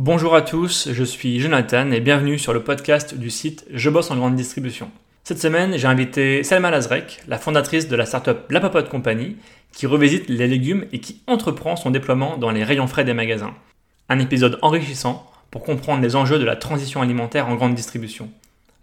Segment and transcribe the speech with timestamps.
[0.00, 4.12] Bonjour à tous, je suis Jonathan et bienvenue sur le podcast du site Je bosse
[4.12, 4.92] en grande distribution.
[5.24, 9.36] Cette semaine, j'ai invité Selma Lazrek, la fondatrice de la startup La Popote Company,
[9.72, 13.56] qui revisite les légumes et qui entreprend son déploiement dans les rayons frais des magasins.
[14.08, 18.30] Un épisode enrichissant pour comprendre les enjeux de la transition alimentaire en grande distribution.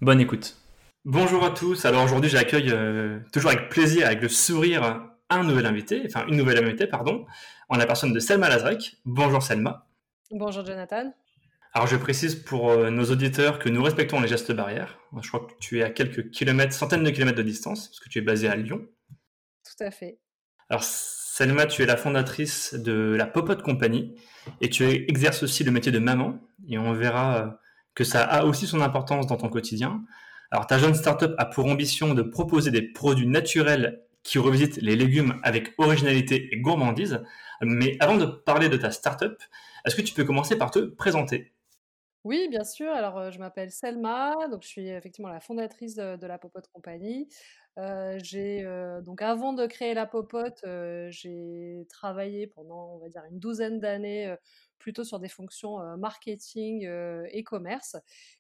[0.02, 0.58] Bonne écoute.
[1.06, 5.66] Bonjour à tous, alors aujourd'hui j'accueille euh, toujours avec plaisir, avec le sourire, un nouvel
[5.66, 7.26] invité, enfin une nouvelle invitée, pardon,
[7.70, 8.98] en la personne de Selma Lazrek.
[9.06, 9.86] Bonjour Selma.
[10.32, 11.14] Bonjour Jonathan.
[11.74, 14.98] Alors je précise pour euh, nos auditeurs que nous respectons les gestes barrières.
[15.22, 18.10] Je crois que tu es à quelques kilomètres, centaines de kilomètres de distance, parce que
[18.10, 18.88] tu es basé à Lyon.
[19.64, 20.18] Tout à fait.
[20.70, 24.16] Alors Selma, tu es la fondatrice de la Popote Company
[24.62, 26.40] et tu exerces aussi le métier de maman.
[26.68, 27.48] Et on verra euh,
[27.94, 30.04] que ça a aussi son importance dans ton quotidien.
[30.50, 34.96] Alors ta jeune startup a pour ambition de proposer des produits naturels qui revisitent les
[34.96, 37.22] légumes avec originalité et gourmandise.
[37.62, 39.36] Mais avant de parler de ta startup,
[39.86, 41.55] est-ce que tu peux commencer par te présenter?
[42.26, 42.92] Oui, bien sûr.
[42.92, 47.30] Alors, je m'appelle Selma, donc je suis effectivement la fondatrice de, la Popote Compagnie.
[48.24, 48.64] J'ai
[49.04, 50.66] donc avant de créer la Popote,
[51.10, 54.36] j'ai travaillé pendant on va dire une douzaine d'années
[54.80, 56.90] plutôt sur des fonctions marketing
[57.30, 57.96] et commerce.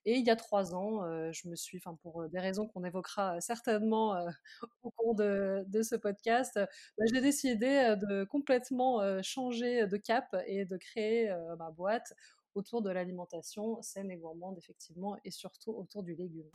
[0.06, 3.40] Et il y a trois ans, je me suis, enfin pour des raisons qu'on évoquera
[3.40, 4.16] certainement
[4.82, 6.56] au cours de, de ce podcast,
[6.98, 12.14] bah, j'ai décidé de complètement changer de cap et de créer ma boîte
[12.56, 16.50] autour de l'alimentation saine et gourmande, effectivement, et surtout autour du légume.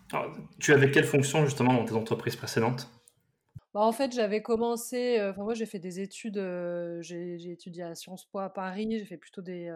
[0.59, 2.89] tu avais quelle fonction justement dans tes entreprises précédentes?
[3.73, 6.43] Bah, en fait, j'avais commencé, enfin moi j'ai fait des études,
[7.03, 9.71] j'ai étudié à Sciences Po à Paris, j'ai fait plutôt des,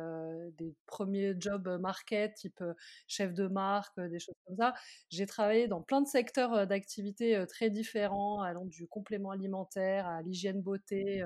[0.59, 2.61] des premiers jobs market, type
[3.07, 4.75] chef de marque, des choses comme ça.
[5.11, 10.61] J'ai travaillé dans plein de secteurs d'activité très différents, allant du complément alimentaire à l'hygiène
[10.61, 11.25] beauté,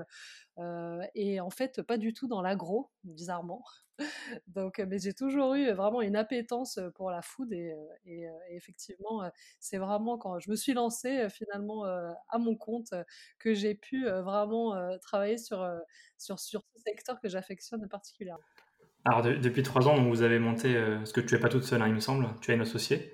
[1.15, 3.63] et en fait pas du tout dans l'agro, bizarrement.
[4.47, 7.73] Donc, mais j'ai toujours eu vraiment une appétence pour la food et,
[8.49, 12.93] effectivement, c'est vraiment quand je me suis lancée finalement à mon compte
[13.39, 15.67] que j'ai pu vraiment travailler sur,
[16.17, 18.43] sur, sur ce secteur que j'affectionne particulièrement.
[19.05, 21.87] Alors, depuis trois ans, vous avez monté, parce que tu n'es pas toute seule, hein,
[21.87, 23.13] il me semble, tu as une associée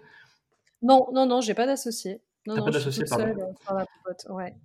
[0.82, 2.22] Non, non, non, j'ai pas d'associé.
[2.48, 3.54] Non, pas d'associé, pardon.
[3.68, 4.56] Seule, ouais.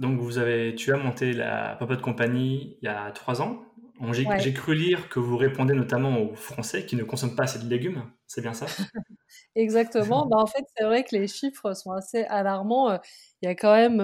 [0.00, 3.64] Donc, vous avez, tu as monté la Popote Company il y a trois ans
[4.12, 7.68] j'ai cru lire que vous répondez notamment aux Français qui ne consomment pas assez de
[7.68, 8.02] légumes.
[8.26, 8.66] C'est bien ça?
[9.54, 10.26] Exactement.
[10.26, 12.90] bah, en fait, c'est vrai que les chiffres sont assez alarmants.
[12.90, 12.98] Euh,
[13.42, 13.98] il y a quand même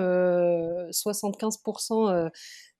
[0.91, 2.31] 75% euh, euh,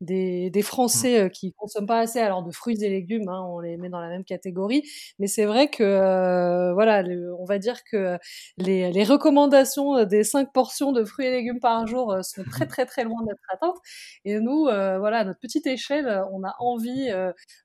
[0.01, 1.31] des, des, Français mmh.
[1.31, 3.29] qui consomment pas assez alors de fruits et légumes.
[3.29, 4.83] Hein, on les met dans la même catégorie.
[5.19, 7.05] Mais c'est vrai que, voilà,
[7.39, 8.19] on va dire que
[8.59, 12.87] les, les, recommandations des 5 portions de fruits et légumes par jour sont très, très,
[12.87, 13.79] très loin d'être atteintes.
[14.25, 17.11] Et nous, voilà, à notre petite échelle, on a envie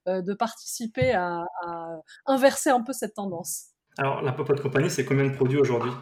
[0.06, 3.70] de participer à, à inverser un peu cette tendance.
[3.98, 5.92] Alors, la Popote Company, c'est combien de produits aujourd'hui?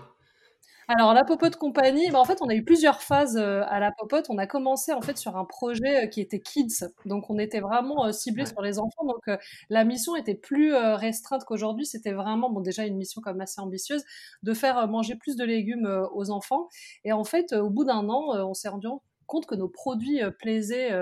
[0.89, 3.91] Alors la Popote Company, bah, en fait on a eu plusieurs phases euh, à la
[3.93, 4.27] Popote.
[4.29, 7.61] On a commencé en fait sur un projet euh, qui était kids, donc on était
[7.61, 9.05] vraiment euh, ciblé sur les enfants.
[9.05, 9.39] Donc
[9.71, 11.87] la mission était plus restreinte qu'aujourd'hui.
[11.87, 14.05] C'était vraiment bon déjà une mission comme assez ambitieuse
[14.43, 16.69] de faire manger plus de légumes aux enfants.
[17.05, 19.03] Et en fait au bout d'un an, on s'est rendu compte
[19.47, 20.93] que nos produits plaisaient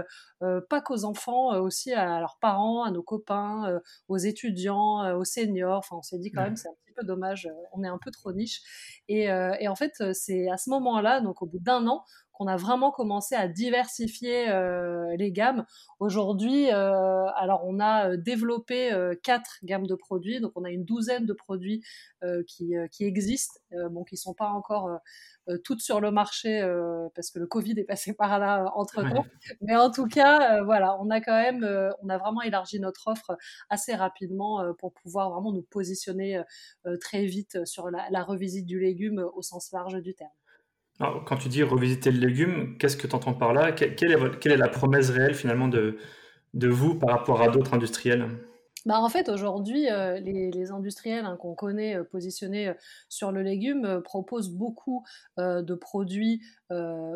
[0.40, 5.78] pas qu'aux enfants, aussi à leurs parents, à nos copains, aux étudiants, aux seniors.
[5.78, 8.10] Enfin, on s'est dit quand même c'est un petit peu dommage, on est un peu
[8.10, 8.60] trop niche.
[9.08, 12.04] Et, et en fait, c'est à ce moment-là, donc au bout d'un an,
[12.42, 14.46] qu'on a vraiment commencé à diversifier
[15.16, 15.64] les gammes.
[16.00, 18.90] Aujourd'hui, alors on a développé
[19.22, 21.82] quatre gammes de produits, donc on a une douzaine de produits
[22.46, 23.60] qui, qui, existent,
[23.90, 25.00] bon, qui sont pas encore
[25.48, 28.68] euh, toutes sur le marché euh, parce que le Covid est passé par là euh,
[28.74, 29.26] entre temps.
[29.60, 31.64] Mais en tout cas, voilà, on a quand même,
[32.02, 33.36] on a vraiment élargi notre offre
[33.68, 36.40] assez rapidement pour pouvoir vraiment nous positionner
[37.00, 40.30] très vite sur la, revisite du légume au sens large du terme.
[41.26, 43.72] Quand tu dis revisiter le légume, qu'est-ce que tu entends par là?
[43.72, 45.98] Quelle est, la promesse réelle finalement de,
[46.54, 48.26] vous par rapport à d'autres industriels?
[48.84, 52.74] Bah, en fait, aujourd'hui, euh, les, les, industriels hein, qu'on connaît euh, positionnés euh,
[53.08, 55.04] sur le légume proposent beaucoup
[55.38, 56.42] de produits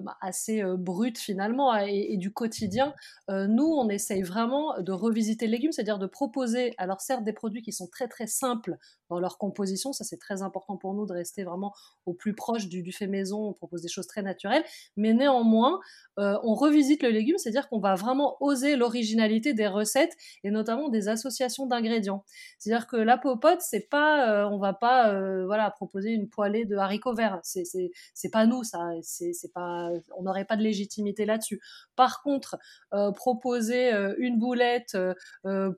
[0.03, 2.94] bah, assez bruts finalement hein, et, du quotidien.
[3.29, 7.62] nous, on essaye vraiment de revisiter le légume, c'est-à-dire de proposer, alors certes, des produits
[7.62, 8.76] qui sont très très simples
[9.08, 11.73] dans leur composition, ça c'est très important pour nous de rester vraiment
[12.06, 14.64] au plus proche du, fait maison, on propose des choses très naturelles,
[14.97, 15.81] mais néanmoins,
[16.17, 21.08] on revisite le légume, c'est-à-dire qu'on va vraiment oser l'originalité des recettes et notamment des
[21.08, 22.25] associations d'ingrédients.
[22.58, 26.64] C'est-à-dire que la popote, c'est pas, euh, on va pas, euh, voilà, proposer une poêlée
[26.64, 27.41] de haricots verts.
[27.43, 28.91] C'est, pas nous, ça.
[29.03, 31.60] C'est, pas, on n'aurait pas de légitimité là-dessus.
[31.94, 32.56] Par contre,
[32.94, 34.96] euh, proposer une boulette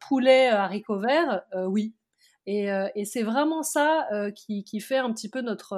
[0.01, 1.95] poulet haricots verts, oui,
[2.47, 5.75] Et, et c'est vraiment ça qui, qui, fait un petit peu notre,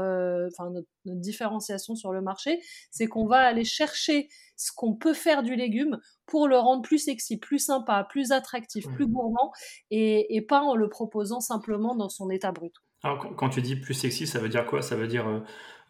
[0.53, 2.61] enfin, notre, notre différenciation sur le marché,
[2.91, 6.99] c'est qu'on va aller chercher ce qu'on peut faire du légume pour le rendre plus
[6.99, 9.53] sexy, plus sympa, plus attractif, plus gourmand,
[9.91, 12.75] et, et, pas en le proposant simplement dans son état brut.
[13.03, 14.83] Alors, quand tu dis plus sexy, ça veut dire quoi?
[14.83, 15.41] Ça veut dire euh,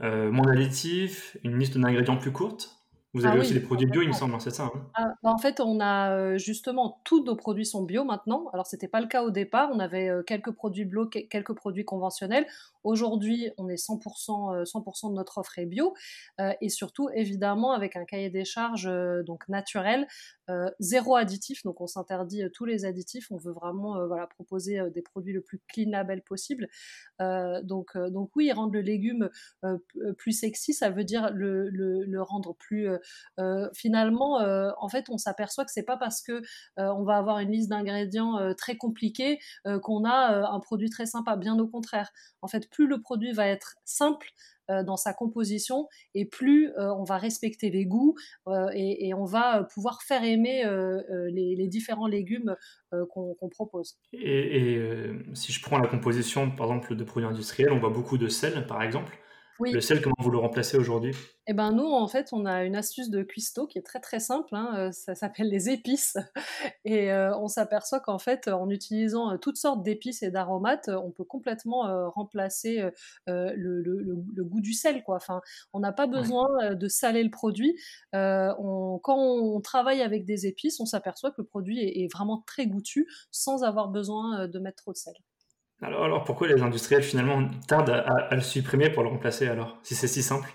[0.03, 2.77] euh, moins additif, une liste d'ingrédients plus courte?
[3.12, 4.87] Vous avez ah aussi des produits bio, il me semble, hein, c'est ça hein?
[4.95, 8.49] Ah, bah, En fait, on a euh, justement tous nos produits sont bio maintenant.
[8.53, 9.71] Alors, c'était pas le cas au départ.
[9.73, 12.47] On avait quelques produits bio, quelques produits conventionnels.
[12.85, 15.95] Aujourd'hui, on est 100%, 100 de notre offre est bio.
[16.39, 18.89] et surtout, évidemment, avec un cahier des charges
[19.27, 20.07] donc naturel,
[20.79, 21.62] zéro additif.
[21.64, 23.31] Donc, on s'interdit tous les additifs.
[23.31, 26.69] On veut vraiment voilà, proposer des produits le plus clean label possible.
[27.19, 29.31] donc, donc, oui, rendre le légume
[30.19, 32.88] plus sexy, ça veut dire le, rendre plus
[33.38, 36.41] euh, finalement, euh, en fait, on s'aperçoit que c'est pas parce que euh,
[36.76, 39.38] on va avoir une liste d'ingrédients très compliquée
[39.82, 41.37] qu'on a un produit très sympa.
[41.37, 42.11] Bien au contraire.
[42.43, 44.29] En fait, plus le produit va être simple,
[44.87, 48.15] dans sa composition et plus on va respecter les goûts
[48.75, 50.65] et, on va pouvoir faire aimer
[51.33, 52.57] les, différents légumes
[52.91, 53.99] qu'on propose.
[54.13, 58.19] Et, et si je prends la composition, par exemple, de produits industriels, on voit beaucoup
[58.19, 59.19] de sel, par exemple.
[59.61, 61.15] Le sel, comment vous le remplacez aujourd'hui?
[61.47, 64.21] Eh ben nous, en fait, on a une astuce de cuistot qui est très très
[64.21, 64.55] simple.
[64.55, 66.17] Hein, euh, ça s'appelle les épices,
[66.85, 71.11] et euh, on s'aperçoit qu'en fait, en utilisant euh, toutes sortes d'épices et d'aromates, on
[71.11, 72.89] peut complètement remplacer
[73.27, 75.03] le, goût du sel.
[75.03, 75.17] Quoi.
[75.17, 75.41] Enfin,
[75.73, 77.77] on n'a pas besoin de saler le produit.
[78.12, 82.67] quand on travaille avec des épices, on s'aperçoit que le produit est, est vraiment très
[82.67, 85.15] goûtu, sans avoir besoin de mettre trop de sel.
[85.82, 89.94] Alors, pourquoi les industriels finalement tardent à, à le supprimer pour le remplacer alors, si
[89.94, 90.50] c'est si simple?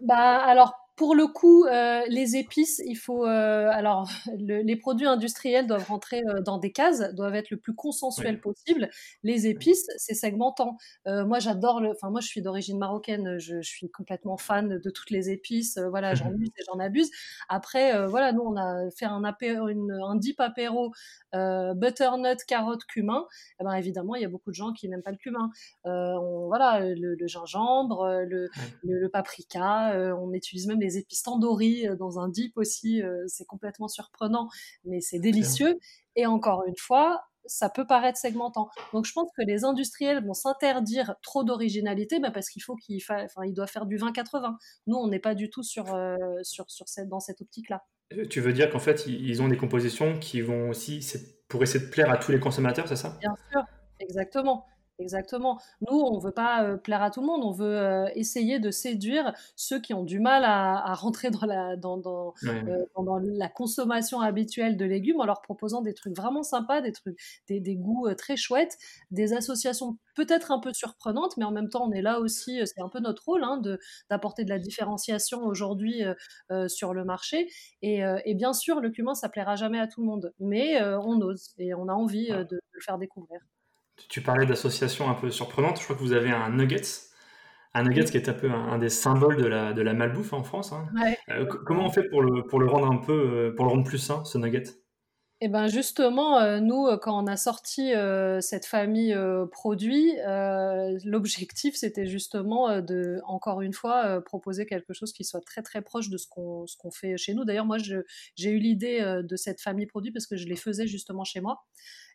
[0.00, 3.26] Bah alors pour le coup, euh, les épices, il faut.
[3.26, 4.08] Euh, alors,
[4.38, 8.88] les produits industriels doivent rentrer euh, dans des cases, doivent être le plus consensuel possible.
[9.24, 10.76] Les épices, c'est segmentant.
[11.06, 11.90] moi, j'adore le.
[11.90, 13.38] Enfin, moi, je suis d'origine marocaine.
[13.38, 15.78] Je, suis complètement fan de toutes les épices.
[15.90, 17.10] voilà, j'en use et j'en abuse.
[17.48, 20.92] Après, voilà, nous, on a fait un apéro, un dip apéro
[21.32, 23.26] butternut, carotte, cumin.
[23.60, 25.50] Eh ben, évidemment, il y a beaucoup de gens qui n'aiment pas le cumin.
[25.84, 28.48] On, voilà, le, gingembre, le,
[28.82, 30.14] le paprika.
[30.16, 34.48] on utilise même les épices tandoori euh, dans un dip aussi, euh, c'est complètement surprenant,
[34.84, 35.78] mais c'est délicieux.
[36.16, 38.70] Et encore une fois, ça peut paraître segmentant.
[38.92, 43.02] Donc je pense que les industriels vont s'interdire trop d'originalité bah parce qu'il faut qu'il
[43.10, 44.56] enfin, il doit faire du 20-80.
[44.86, 47.84] Nous, on n'est pas du tout sur, euh, sur, sur cette, dans cette optique-là.
[48.30, 51.00] Tu veux dire qu'en fait, ils ont des compositions qui vont aussi,
[51.48, 53.16] pour essayer de plaire à tous les consommateurs, c'est ça?
[53.20, 53.62] Bien sûr,
[53.98, 54.66] exactement.
[55.00, 55.60] Exactement.
[55.80, 59.80] Nous, on veut pas plaire à tout le monde, on veut essayer de séduire ceux
[59.80, 62.32] qui ont du mal à, rentrer dans la, dans, dans,
[62.96, 67.18] dans, la consommation habituelle de légumes en leur proposant des trucs vraiment sympas, des trucs,
[67.48, 68.78] des, des goûts très chouettes,
[69.10, 72.80] des associations peut-être un peu surprenantes, mais en même temps, on est là aussi, c'est
[72.80, 73.60] un peu notre rôle hein,
[74.10, 76.02] d'apporter de la différenciation aujourd'hui
[76.68, 77.48] sur le marché.
[77.82, 81.20] Et, et, bien sûr, le cumin, ça plaira jamais à tout le monde, mais on
[81.20, 83.40] ose et on a envie de, de le faire découvrir.
[84.08, 85.78] Tu parlais d'associations un peu surprenantes.
[85.78, 87.10] Je crois que vous avez un Nuggets.
[87.74, 90.44] Un Nuggets qui est un peu un, des symboles de la, de la malbouffe en
[90.44, 90.72] France.
[90.72, 90.86] Hein.
[91.30, 93.84] Euh, comment on fait pour le, pour le rendre un peu, euh, pour le rendre
[93.84, 94.64] plus sain, ce Nugget
[95.40, 97.92] eh ben justement, euh, nous, quand on a sorti
[98.40, 99.14] cette famille
[99.50, 100.12] produit,
[101.04, 106.08] l'objectif c'était justement de, encore une fois, proposer quelque chose qui soit très très proche
[106.08, 107.44] de ce qu'on ce qu'on fait chez nous.
[107.44, 111.24] D'ailleurs, moi, j'ai eu l'idée de cette famille produit parce que je les faisais justement
[111.24, 111.64] chez moi.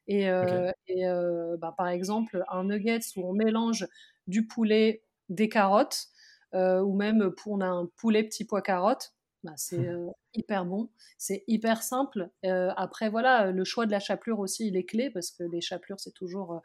[0.09, 3.87] Et, euh, euh, bah, par exemple, un nuggets où on mélange
[4.25, 6.07] du poulet, des carottes,
[6.55, 9.13] euh, ou même on a un poulet petit pois carotte,
[9.43, 10.11] bah, c'est mmh.
[10.33, 10.89] hyper bon,
[11.19, 12.31] c'est hyper simple.
[12.43, 15.99] après, voilà, le choix de la chapelure aussi, il est clé parce que les chapelures,
[15.99, 16.59] c'est toujours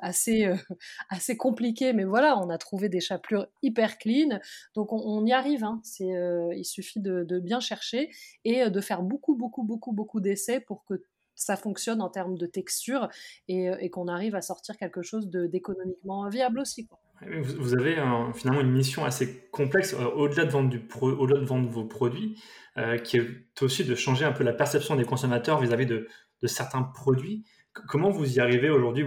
[0.00, 0.46] assez,
[1.10, 1.92] assez compliqué.
[1.92, 4.38] Mais voilà, on a trouvé des chapelures hyper clean.
[4.74, 5.64] Donc, on, y arrive.
[5.64, 5.82] Hein.
[5.98, 8.08] il suffit de, de, bien chercher
[8.44, 11.02] et de faire beaucoup, beaucoup, beaucoup, beaucoup d'essais pour que
[11.42, 13.08] ça fonctionne en termes de texture
[13.48, 16.88] et, euh, qu'on arrive à sortir quelque chose d'économiquement viable aussi.
[17.24, 17.94] Vous avez
[18.34, 22.42] finalement une mission assez complexe, euh, au-delà de, vendre au-delà de vendre vos produits,
[22.78, 26.08] euh, qui est aussi de changer un peu la perception des consommateurs vis-à-vis de,
[26.44, 27.44] certains produits.
[27.72, 29.06] comment vous y arrivez aujourd'hui?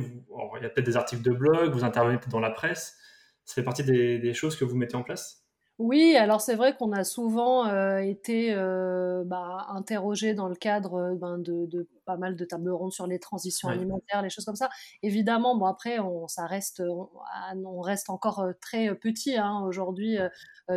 [0.57, 2.97] Il y a peut-être des articles de blog, vous intervenez dans la presse.
[3.43, 5.44] Ça fait partie des choses que vous mettez en place?
[5.77, 10.93] Oui, alors c'est vrai qu'on a souvent euh, été euh, bah, interrogé dans le cadre
[10.93, 14.45] euh, ben, de, de, pas mal de tables rondes sur les transitions alimentaires, les choses
[14.45, 14.69] comme ça.
[15.03, 20.17] Évidemment, bon après, on, ça reste, on, reste encore très petit hein, aujourd'hui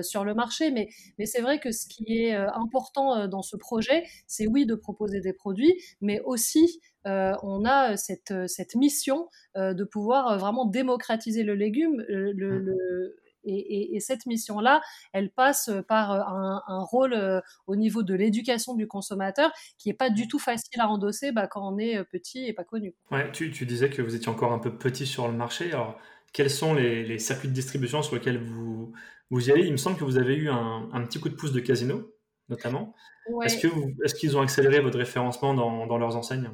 [0.02, 0.88] sur le marché, mais,
[1.18, 5.20] mais c'est vrai que ce qui est important dans ce projet, c'est oui de proposer
[5.20, 12.04] des produits, mais aussi on a cette, cette mission de pouvoir vraiment démocratiser le légume.
[12.08, 12.64] Le, mmh.
[12.64, 13.16] le,
[13.48, 14.80] et, cette mission-là,
[15.12, 20.28] elle passe par un, rôle au niveau de l'éducation du consommateur qui n'est pas du
[20.28, 22.94] tout facile à endosser bah, quand on est petit et pas connu.
[23.10, 25.72] Ouais, tu, disais que vous étiez encore un peu petit sur le marché.
[25.72, 25.98] Alors,
[26.32, 28.92] quels sont les, circuits de distribution sur lesquels vous,
[29.30, 29.64] vous y allez?
[29.64, 32.12] Il me semble que vous avez eu un, petit coup de pouce de Casino,
[32.48, 32.94] notamment.
[33.44, 36.50] Est-ce qu'ils ont accéléré votre référencement dans leurs enseignes?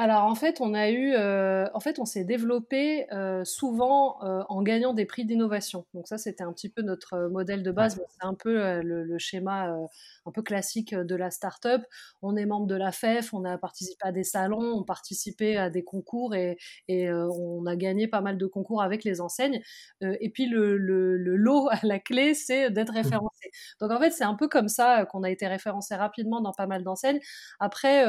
[0.00, 4.44] Alors en fait, on a eu, euh, en fait, on s'est développé euh, souvent euh,
[4.48, 5.86] en gagnant des prix d'innovation.
[5.92, 8.00] Donc ça, c'était un petit peu notre modèle de base.
[8.08, 9.76] C'est un peu le, schéma
[10.24, 11.82] un peu classique de la start-up.
[12.22, 15.68] On est membre de la FEF, on a participé à des salons, on participé à
[15.68, 19.60] des concours et, et on a gagné pas mal de concours avec les enseignes.
[20.00, 22.96] et puis le, le, le, lot à la clé, c'est d'être mmh.
[22.96, 23.50] référencé.
[23.80, 26.68] Donc en fait, c'est un peu comme ça qu'on a été référencé rapidement dans pas
[26.68, 27.18] mal d'enseignes.
[27.58, 28.04] Après,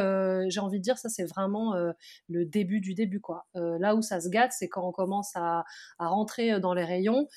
[0.51, 1.78] j'ai envie de dire, ça c'est vraiment
[2.27, 3.19] le début du début.
[3.19, 3.45] Quoi.
[3.55, 5.63] Euh, là où ça se gâte, c'est quand on commence à,
[5.99, 7.27] rentrer euh, dans les rayons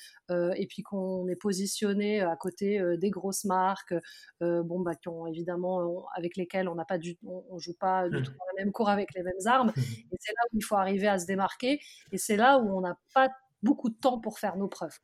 [0.55, 3.93] et puis qu'on est positionné à côté des grosses marques,
[4.41, 8.17] bon, bah, qui ont évidemment, avec lesquelles on n'a pas du, on, joue pas du
[8.17, 8.23] mmh.
[8.23, 9.71] tout dans la même cour avec les mêmes armes.
[9.75, 9.81] Mmh.
[9.81, 11.79] Et c'est là où il faut arriver à se démarquer.
[12.11, 13.29] Et c'est là où on n'a pas
[13.61, 14.97] beaucoup de temps pour faire nos preuves.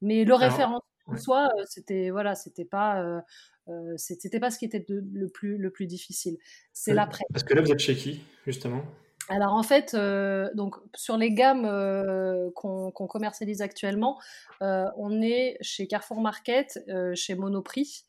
[0.00, 3.22] Mais le référent en soi, c'était voilà, c'était pas
[3.68, 6.36] euh, c'était pas ce qui était le, plus, le plus difficile.
[6.72, 7.24] C'est l'après.
[7.32, 8.82] Parce que là, vous êtes chez qui, justement?
[9.28, 14.18] Alors en fait, euh, donc sur les gammes euh, qu'on commercialise actuellement,
[14.60, 16.80] on est chez Carrefour Market,
[17.14, 18.04] chez Monoprix,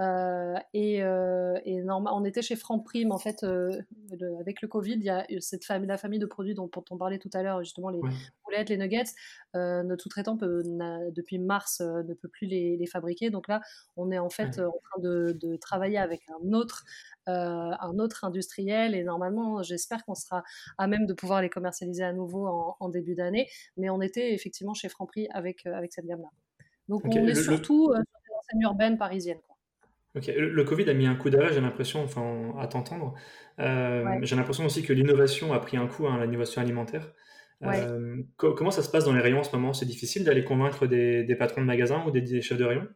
[0.00, 3.82] euh, et, euh, et on était chez Franprix, en fait, euh,
[4.40, 7.18] avec le Covid, il y a cette famille, la famille de produits dont, on parlait
[7.18, 8.00] tout à l'heure, justement les
[8.44, 9.12] boulettes, les nuggets.
[9.54, 13.30] notre sous-traitant, depuis mars, ne peut plus les, fabriquer.
[13.30, 13.60] Donc là,
[13.96, 16.84] on est en fait en train de, travailler avec un autre,
[17.26, 18.94] un autre industriel.
[18.94, 20.42] Et normalement, j'espère qu'on sera
[20.78, 22.46] à même de pouvoir les commercialiser à nouveau
[22.80, 23.48] en, début d'année.
[23.76, 26.30] Mais on était effectivement chez Franprix avec, avec cette gamme-là.
[26.88, 28.98] Donc on est surtout sur les enseignes urbaines
[30.14, 33.14] Le Covid a mis un coup d'arrêt, j'ai l'impression, enfin, à t'entendre.
[33.60, 37.12] Euh, j'ai l'impression aussi que l'innovation a pris un coup, hein, l'innovation alimentaire.
[37.62, 39.72] Euh, comment ça se passe dans les rayons en ce moment?
[39.72, 42.88] C'est difficile d'aller convaincre des, des, patrons de magasins ou des chefs de rayon?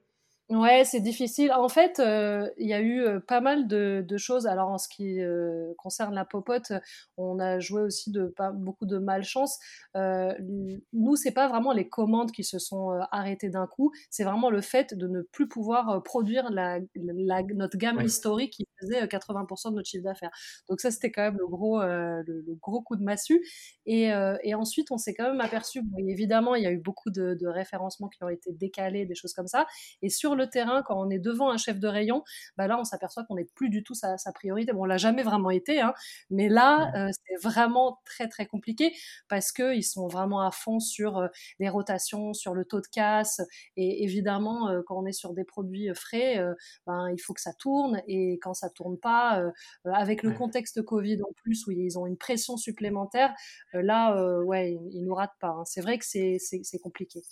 [0.55, 1.51] Ouais, c'est difficile.
[1.53, 4.47] En fait, euh, il y a eu euh, pas mal de, de, choses.
[4.47, 6.73] Alors, en ce qui euh, concerne la popote,
[7.17, 9.59] on a joué aussi de pas beaucoup de malchance.
[9.97, 13.91] Nous, c'est pas vraiment les commandes qui se sont arrêtées d'un coup.
[14.11, 18.67] C'est vraiment le fait de ne plus pouvoir produire la, la notre gamme historique qui
[18.81, 20.31] faisait 80% de notre chiffre d'affaires.
[20.69, 23.45] Donc ça, c'était quand même le gros, le, gros coup de massue.
[23.87, 24.11] Et,
[24.43, 25.83] et ensuite, on s'est quand même aperçu.
[25.83, 29.15] Bon, évidemment, il y a eu beaucoup de, de référencements qui ont été décalés, des
[29.15, 29.67] choses comme ça.
[30.03, 32.23] Et sur le terrain, quand on est devant un chef de rayon,
[32.57, 34.73] bah là, on s'aperçoit qu'on n'est plus du tout sa, priorité.
[34.73, 35.95] Bon, on l'a jamais vraiment été, hein,
[36.31, 38.93] mais là, euh, c'est vraiment très très compliqué
[39.29, 42.87] parce que ils sont vraiment à fond sur euh, les rotations, sur le taux de
[42.87, 43.41] casse,
[43.77, 46.43] et évidemment, euh, quand on est sur des produits frais,
[46.87, 49.43] ben il faut que ça tourne, et quand ça tourne pas,
[49.85, 53.35] avec le contexte Covid en plus où ils ont une pression supplémentaire,
[53.73, 55.49] là, ouais, ils, nous ratent pas.
[55.49, 55.65] Hein.
[55.65, 57.23] C'est vrai que c'est compliqué.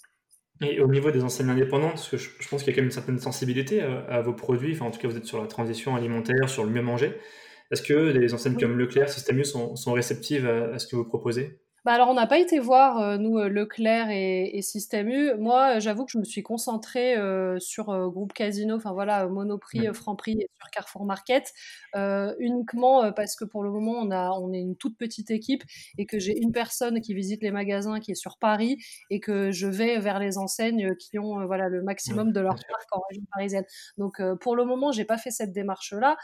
[0.62, 2.86] Et au niveau des enseignes indépendantes, parce que je, pense qu'il y a quand même
[2.86, 5.96] une certaine sensibilité à, vos produits, enfin en tout cas vous êtes sur la transition
[5.96, 7.12] alimentaire, sur le mieux manger.
[7.70, 11.58] Est-ce que les enseignes comme Leclerc, Système sont, sont réceptives à, ce que vous proposez?
[11.84, 15.34] Bah alors on n'a pas été voir euh, nous euh, Leclerc et, et Système U.
[15.34, 20.34] Moi, j'avoue que je me suis concentrée euh, sur Groupe Casino, enfin voilà, Monoprix, Franprix
[20.38, 21.52] et sur Carrefour Market,
[22.38, 25.64] uniquement parce que pour le moment on a on est une toute petite équipe
[25.98, 28.78] et que j'ai une personne qui visite les magasins qui est sur Paris
[29.10, 32.92] et que je vais vers les enseignes qui ont voilà le maximum de leur marque
[32.92, 33.64] en région parisienne.
[33.98, 36.16] Donc pour le moment, j'ai pas fait cette démarche là,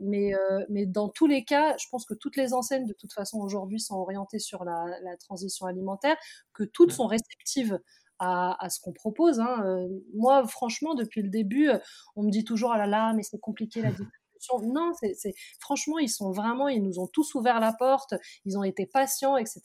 [0.00, 0.32] mais
[0.70, 3.78] mais dans tous les cas, je pense que toutes les enseignes de toute façon aujourd'hui
[3.78, 6.16] sont orientées sur la, transition alimentaire,
[6.52, 7.78] que toutes sont réceptives
[8.18, 9.40] à, ce qu'on propose.
[9.40, 9.62] Hein.
[9.64, 11.78] Euh, moi, franchement, depuis le début, euh,
[12.14, 14.60] on me dit toujours ah là là, mais c'est compliqué la distribution.
[14.62, 18.14] Non, c'est franchement, ils sont vraiment, ils nous ont tous ouvert la porte,
[18.44, 19.60] ils ont été patients, etc.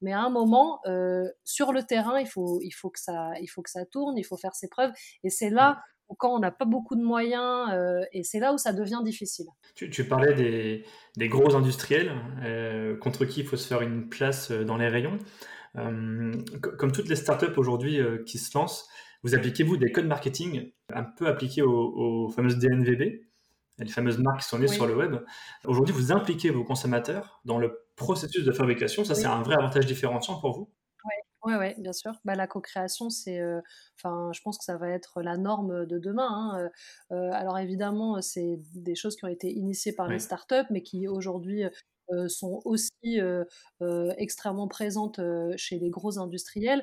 [0.00, 3.46] Mais à un moment, euh, sur le terrain, il faut, il faut que ça, il
[3.46, 5.80] faut que ça tourne, il faut faire ses preuves, et c'est là
[6.14, 9.46] quand on n'a pas beaucoup de moyens, euh, et c'est là où ça devient difficile.
[9.74, 10.84] Tu, parlais des,
[11.16, 14.88] des, gros industriels euh, contre qui il faut se faire une place euh, dans les
[14.88, 15.18] rayons.
[15.74, 18.88] comme toutes les startups aujourd'hui qui se lancent,
[19.22, 23.20] vous appliquez, vous, des codes marketing un peu appliqués aux, fameuses DNVB,
[23.78, 25.16] les fameuses marques qui sont nées sur le web.
[25.64, 29.04] Aujourd'hui, vous impliquez vos consommateurs dans le processus de fabrication.
[29.04, 30.70] Ça, c'est un vrai avantage différenciant pour vous
[31.46, 32.12] oui, ouais, bien sûr.
[32.24, 33.40] Bah, la co-création, c'est,
[33.96, 36.70] enfin, je pense que ça va être la norme de demain.
[37.10, 37.30] Hein.
[37.32, 41.64] alors évidemment, c'est des choses qui ont été initiées par les startups, mais qui aujourd'hui
[42.12, 43.44] euh, sont aussi euh,
[43.82, 45.20] euh, extrêmement présentes
[45.56, 46.82] chez les gros industriels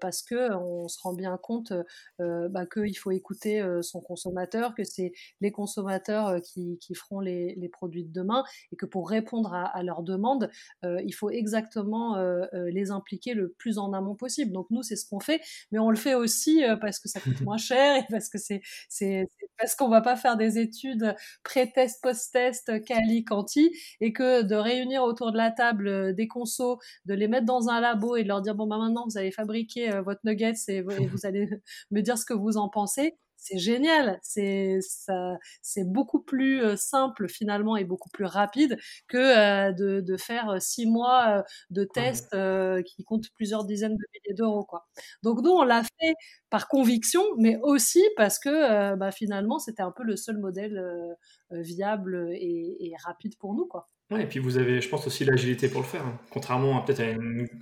[0.00, 1.72] parce que on se rend bien compte
[2.18, 7.68] bah, qu'il faut écouter son consommateur, que c'est les consommateurs qui, qui feront les, les,
[7.68, 10.50] produits de demain et que pour répondre à, leurs demandes,
[10.82, 12.16] il faut exactement
[12.52, 14.52] les impliquer le plus en amont possible.
[14.52, 17.40] Donc nous, c'est ce qu'on fait, mais on le fait aussi parce que ça coûte
[17.42, 22.84] moins cher et parce que c'est parce qu'on va pas faire des études pré-test, post-test,
[22.84, 27.28] quali, quanti et que de réunir autour de la table euh, des consos, de les
[27.28, 30.02] mettre dans un labo et de leur dire bon bah maintenant vous allez fabriquer euh,
[30.02, 31.48] votre nuggets et, vous allez
[31.90, 34.80] me dire ce que vous en pensez c'est génial, c'est
[35.84, 41.44] beaucoup plus euh, simple finalement et beaucoup plus rapide que de, de, faire six mois
[41.70, 42.36] de tests
[42.84, 44.88] qui comptent plusieurs dizaines de milliers d'euros quoi.
[45.22, 46.14] Donc nous on l'a fait
[46.50, 50.82] par conviction, mais aussi parce que bah, finalement c'était un peu le seul modèle
[51.50, 53.88] viable et, et rapide pour nous quoi.
[54.10, 56.04] Ouais, et puis vous avez, je pense, aussi l'agilité pour le faire.
[56.04, 56.18] Hein.
[56.30, 57.00] Contrairement à peut-être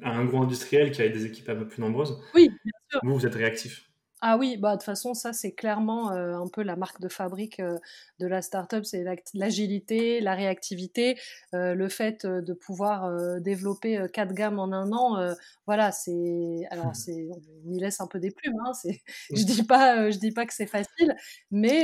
[0.03, 2.21] à, un gros industriel qui a des équipes un peu plus nombreuses.
[2.35, 3.01] Oui, bien sûr.
[3.03, 3.87] Vous, vous êtes réactif.
[4.23, 7.09] Ah oui, bah de toute façon, ça c'est clairement euh, un peu la marque de
[7.09, 7.79] fabrique euh,
[8.19, 11.19] de la startup, c'est l'agilité, la réactivité,
[11.55, 15.35] euh, le fait de pouvoir développer quatre gammes en un an.
[15.67, 17.29] voilà, c'est alors c'est
[17.67, 18.57] on y laisse un peu des plumes.
[18.67, 19.03] Hein, c'est,
[19.35, 21.15] je dis pas, je dis pas que c'est facile,
[21.51, 21.83] mais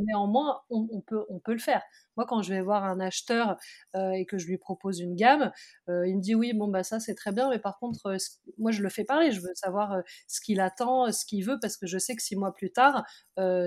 [0.00, 1.82] néanmoins on, on, peut on peut le faire.
[2.16, 3.56] Moi, quand je vais voir un acheteur
[3.94, 5.52] euh, et que je lui propose une gamme,
[5.88, 8.16] euh, il me dit oui, bon bah ça c'est très bien, mais par contre, euh,
[8.58, 9.32] moi je le fais parler.
[9.32, 12.36] Je veux savoir ce qu'il attend, ce qu'il veut, parce que je sais que six
[12.36, 13.04] mois plus tard,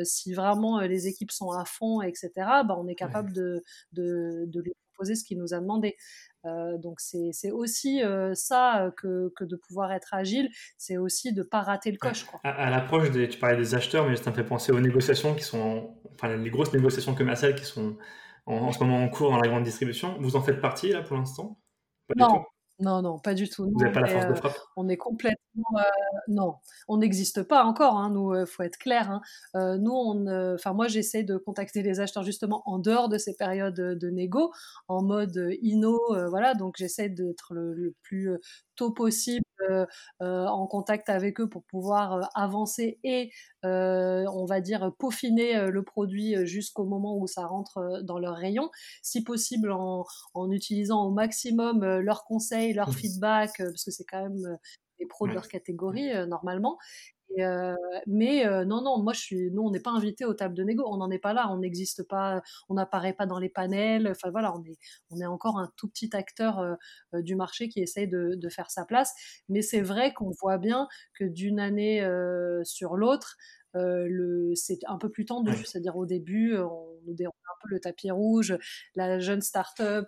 [0.04, 3.62] si vraiment les équipes sont à fond, etc., bah, on est capable de,
[3.94, 5.96] de, de lui proposer ce qu'il nous a demandé.
[6.46, 8.02] Euh, donc c'est aussi
[8.34, 12.26] ça que, que, de pouvoir être agile, c'est aussi de pas rater le coche.
[12.26, 12.40] Quoi.
[12.44, 15.44] À, l'approche des, tu parlais des acheteurs, mais ça me fait penser aux négociations qui
[15.44, 17.98] sont, enfin les grosses négociations commerciales qui sont
[18.46, 20.16] en, ce moment en cours dans la grande distribution.
[20.20, 21.60] Vous en faites partie là pour l'instant?
[22.16, 22.46] Non.
[22.82, 23.70] Non, non, pas du tout.
[23.70, 24.58] Vous n'avez pas la force de frappe?
[24.78, 25.66] On est complètement.
[25.78, 25.82] Euh,
[26.30, 26.56] non,
[26.88, 29.12] on n'existe pas encore, hein, nous, il euh, faut être clair.
[29.12, 29.22] Hein.
[29.56, 30.54] Euh, nous, on.
[30.56, 34.54] Enfin, moi, j'essaie de contacter les acheteurs justement en dehors de ces périodes de négo,
[34.88, 36.54] en mode inno, voilà.
[36.54, 38.32] Donc, j'essaie d'être le, plus
[38.80, 39.44] tôt possible
[40.20, 43.30] en contact avec eux pour pouvoir avancer et,
[43.64, 48.72] on va dire, peaufiner le produit jusqu'au moment où ça rentre dans leur rayon.
[49.04, 52.94] Si possible, en, en utilisant au maximum leurs conseils leur mmh.
[52.94, 54.56] feedback, euh, parce que c'est quand même euh,
[55.00, 56.10] des pros de leur catégorie
[57.40, 57.76] euh,
[58.08, 60.84] mais non, non, moi je suis, nous on n'est pas invité aux tables de négo,
[60.88, 64.08] on n'en est pas là, on n'existe pas, on n'apparaît pas dans les panels.
[64.10, 64.78] Enfin voilà, on est,
[65.12, 66.78] on est encore un tout petit acteur
[67.14, 69.14] du marché qui essaye de, faire sa place.
[69.48, 72.02] Mais c'est vrai qu'on voit bien que d'une année
[72.64, 73.38] sur l'autre,
[73.74, 75.52] le, c'est un peu plus tendu.
[75.66, 78.58] C'est-à-dire au début, on nous déroule un peu le tapis rouge,
[78.96, 80.08] la jeune start-up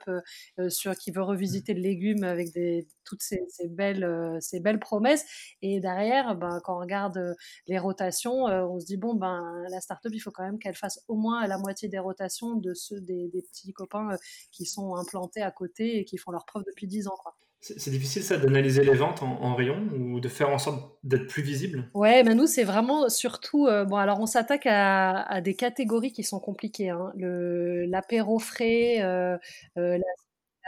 [0.69, 5.26] sur, qui veut revisiter le légume avec des, toutes ces, ces belles, ces belles promesses.
[5.62, 7.36] Et derrière, ben, quand on regarde
[7.67, 11.04] les rotations, on se dit, bon, ben, la start-up, il faut quand même qu'elle fasse
[11.08, 14.10] au moins la moitié des rotations de ceux des, des petits copains
[14.52, 17.15] qui sont implantés à côté et qui font leur preuve depuis 10 ans.
[17.21, 17.36] Quoi.
[17.63, 21.43] C'est difficile ça d'analyser les ventes en, rayon ou de faire en sorte d'être plus
[21.43, 21.91] visible?
[21.93, 26.24] Ouais, mais nous c'est vraiment surtout euh, bon alors on s'attaque à, des catégories qui
[26.24, 26.89] sont compliquées.
[26.89, 27.13] Hein.
[27.15, 29.38] L'apéro frais, euh,
[29.78, 30.00] euh,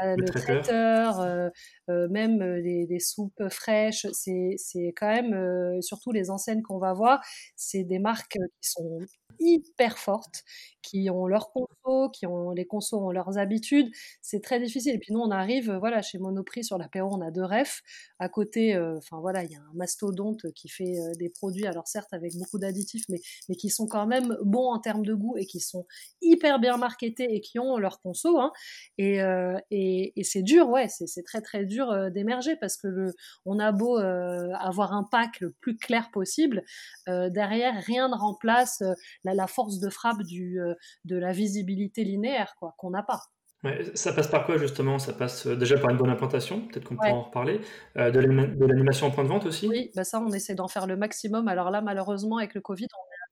[0.01, 1.51] le, traiteur,
[1.87, 7.23] même les, les, soupes fraîches, c'est c'est quand même surtout les enseignes qu'on va voir,
[7.55, 8.99] c'est des marques qui sont
[9.39, 10.43] hyper fortes,
[10.81, 13.89] qui ont leurs consos, qui ont les consos ont leurs habitudes.
[14.21, 14.95] C'est très difficile.
[14.95, 17.81] Et puis nous, on arrive, voilà, chez Monoprix sur l'apéro, on a deux refs.
[18.19, 21.65] À côté, euh, enfin voilà, il y a un mastodonte qui fait euh, des produits,
[21.65, 25.13] alors certes avec beaucoup d'additifs, mais, mais qui sont quand même bons en termes de
[25.13, 25.85] goût et qui sont
[26.21, 28.37] hyper bien marketés et qui ont leurs consos.
[28.37, 28.51] Hein.
[28.97, 29.82] Et, euh, et,
[30.15, 33.13] et c'est dur, ouais, c'est très très dur d'émerger parce que le,
[33.45, 36.63] on a beau avoir un pack le plus clair possible,
[37.07, 38.83] derrière rien ne remplace
[39.23, 40.73] la, force de frappe du, euh,
[41.05, 43.21] de la visibilité linéaire quoi qu'on n'a pas.
[43.93, 44.99] ça passe par quoi justement?
[44.99, 47.61] Ça passe euh, déjà par une bonne implantation, peut-être qu'on pourra en reparler,
[47.97, 49.67] euh, de l'animation en point de vente aussi?
[49.67, 51.47] Oui, bah ça on essaie d'en faire le maximum.
[51.47, 53.22] Alors là malheureusement avec le Covid on est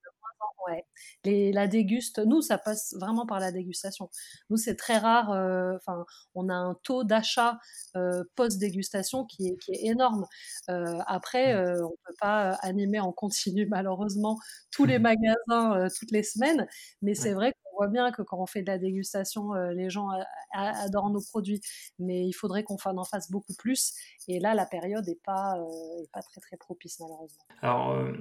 [0.71, 0.85] Ouais.
[1.25, 4.09] Les, la déguste, nous, ça passe vraiment par la dégustation.
[4.49, 5.31] Nous, c'est très rare.
[5.31, 6.05] euh, Enfin,
[6.35, 7.59] on a un taux d'achat
[7.97, 10.25] euh, post-dégustation qui est, qui est énorme.
[10.69, 14.37] Euh, après, euh, on peut pas animer en continu, malheureusement,
[14.71, 16.67] tous les magasins euh, toutes les semaines.
[17.01, 20.09] Mais c'est vrai voit bien que quand on fait de la dégustation, euh, les gens
[20.53, 21.61] adorent nos produits.
[21.97, 23.93] Mais il faudrait qu'on en fasse beaucoup plus.
[24.27, 27.43] Et là, la période n'est pas, euh, est pas très, très propice, malheureusement.
[27.61, 28.13] Alors, euh,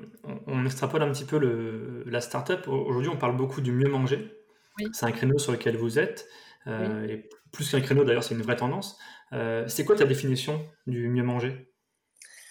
[0.47, 2.67] on, extrapole un petit peu le, la startup.
[2.69, 4.35] Au- Aujourd'hui, on parle beaucoup du mieux manger.
[4.79, 4.87] Oui.
[4.93, 6.27] C'est un créneau sur lequel vous êtes.
[6.67, 8.99] euh, et plus qu'un créneau, d'ailleurs, c'est une vraie tendance.
[9.67, 11.73] C'est quoi ta définition du mieux manger?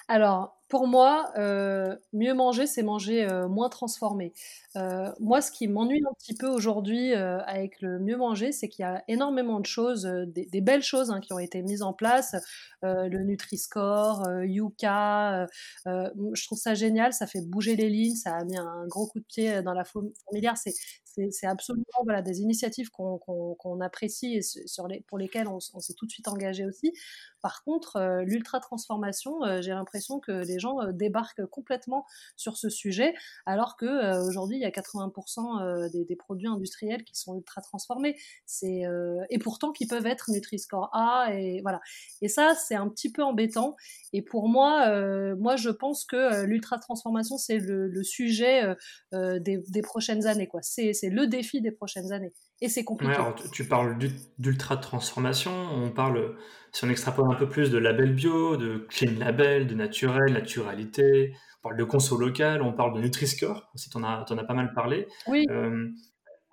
[0.07, 4.33] Alors, pour moi, euh, mieux manger, c'est manger euh, moins transformé.
[4.75, 8.83] Euh, moi, ce qui m'ennuie un petit peu aujourd'hui avec le mieux manger, c'est qu'il
[8.83, 12.35] y a énormément de choses, des, belles choses hein, qui ont été mises en place.
[12.83, 15.47] Le Nutri-Score, Yuka,
[15.85, 19.19] je trouve ça génial, ça fait bouger les lignes, ça a mis un gros coup
[19.19, 20.55] de pied dans la fourm- fourmilière.
[20.57, 26.11] C'est, absolument voilà, des initiatives qu'on, apprécie et pour lesquelles on, on s'est tout de
[26.11, 26.93] suite engagé aussi.
[27.41, 32.69] Par contre, l'ultra transformation, euh, j'ai l'impression que les gens euh, débarquent complètement sur ce
[32.69, 33.13] sujet,
[33.45, 37.61] alors que euh, aujourd'hui il y a 80% euh, des, produits industriels qui sont ultra
[37.61, 38.15] transformés.
[38.61, 41.79] Et pourtant qui peuvent être Nutri-Score A et voilà.
[42.21, 43.75] Et ça c'est un petit peu embêtant.
[44.13, 44.89] Et pour moi,
[45.35, 48.75] moi je pense que l'ultra transformation c'est le, sujet
[49.13, 52.33] des, prochaines années c'est le défi des prochaines années.
[52.61, 53.13] Et c'est Ouais, compliqué.
[53.15, 56.35] alors tu, parles d'ul- d'ultra transformation, on parle,
[56.73, 61.33] si on extrapole un peu plus, de label bio, de clean label, de naturel, naturalité,
[61.59, 64.43] on parle de conso local, on parle de Nutri-Score, si tu en as, t'en as
[64.43, 65.07] pas mal parlé.
[65.27, 65.87] Oui, Euh,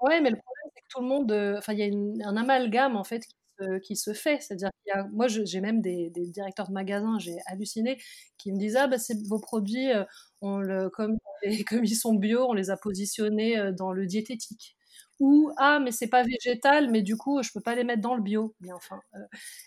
[0.03, 2.23] Ouais, mais le problème, c'est que tout le monde, euh, enfin, il y a une-
[2.25, 4.41] un amalgame en fait qui se, qui se fait.
[4.41, 7.99] C'est-à-dire qu'il y a, moi, j'ai même des, des directeurs de magasins, j'ai halluciné,
[8.39, 10.05] qui me disent ah bah c'est vos produits, euh,
[10.43, 11.17] on le, comme
[11.69, 14.77] comme ils sont bio, on les a positionnés euh, dans le diététique.
[15.21, 18.15] Ou ah mais c'est pas végétal, mais du coup je peux pas les mettre dans
[18.15, 18.55] le bio.
[18.61, 19.19] Mais enfin, euh,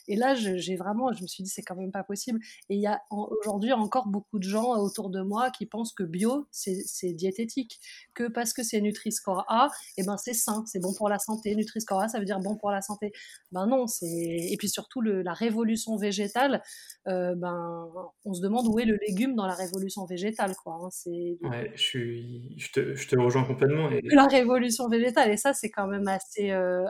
[0.08, 2.40] et là j'ai vraiment, je me suis dit c'est quand même pas possible.
[2.70, 5.94] Et il y a en- aujourd'hui encore beaucoup de gens autour de moi qui pensent
[5.94, 7.80] que bio c'est diététique,
[8.14, 11.56] que parce que c'est Nutri-Score A, eh ben c'est sain, c'est bon pour la santé.
[11.56, 13.12] Nutri-Score A, ça veut dire bon pour la santé.
[13.52, 16.62] Ben non, c'est et puis surtout le- la révolution végétale.
[17.08, 17.90] euh, ben
[18.26, 20.76] on se demande où est le légume dans la révolution végétale, quoi.
[20.84, 20.90] hein.
[20.92, 23.90] C'est ouais, je suis, je te, je te rejoins complètement.
[23.92, 26.86] Et, la révolution végétale et ça c'est quand même assez euh,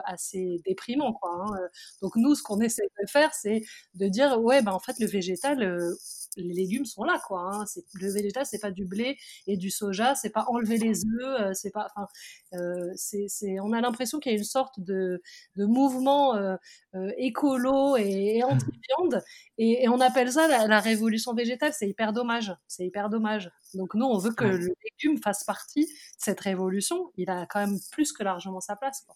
[0.66, 1.30] déprimant, quoi.
[1.32, 1.54] hein.
[1.62, 1.68] Euh,
[2.02, 3.62] Donc nous, ce qu'on essaie de faire, c'est
[3.94, 5.62] de dire ouais, ben en fait le végétal.
[5.62, 5.94] euh,
[6.36, 7.50] les légumes sont là, quoi.
[7.52, 7.66] hein.
[7.66, 11.40] C'est, le végétal, c'est pas du blé et du soja, c'est pas enlever les œufs,
[11.40, 11.88] euh, c'est pas.
[11.94, 12.06] Enfin,
[12.54, 15.22] euh, c'est, c'est, on a l'impression qu'il y a une sorte de,
[15.56, 16.56] de mouvement euh,
[16.94, 19.22] euh, écolo et, et anti-viande,
[19.58, 21.72] et, et on appelle ça la, la révolution végétale.
[21.72, 22.54] C'est hyper dommage.
[22.68, 23.50] C'est hyper dommage.
[23.74, 27.12] Donc nous, on veut que le légume fasse partie de cette révolution.
[27.16, 29.02] Il a quand même plus que largement sa place.
[29.06, 29.14] Quoi.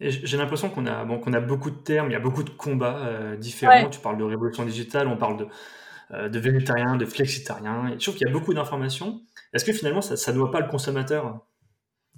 [0.00, 2.50] j'ai l'impression qu'on a, bon, qu'on a beaucoup de termes, il y a beaucoup de
[2.50, 3.84] combats euh, différents.
[3.84, 3.90] Ouais.
[3.90, 5.46] Tu parles de révolution digitale, on parle de,
[6.10, 7.90] de végétarien, de flexitarien.
[7.92, 9.20] Je trouve qu'il y a beaucoup d'informations.
[9.52, 11.46] Est-ce que finalement, ça, ça noie pas le consommateur?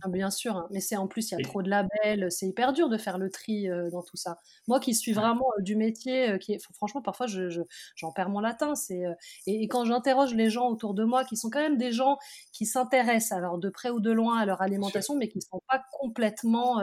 [0.04, 0.66] Ah, Bien sûr, hein.
[0.72, 2.98] mais c'est en plus il y a Et- trop de labels, c'est hyper dur de
[2.98, 4.38] faire le tri euh, dans tout ça.
[4.66, 7.60] Moi qui suis vraiment euh, du métier, euh, qui est, franchement parfois je, je-
[7.94, 8.74] j'en perds mon latin.
[8.74, 9.02] C'est
[9.46, 12.18] et, et quand j'interroge les gens autour de moi, qui sont quand même des gens
[12.52, 15.82] qui s'intéressent alors de près ou de loin à leur alimentation, mais qui sont pas
[15.92, 16.80] complètement,